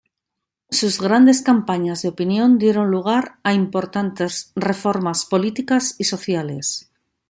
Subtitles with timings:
[0.71, 6.89] Sus grandes campañas de opinión dieron lugar a importantes reformas políticas y sociales.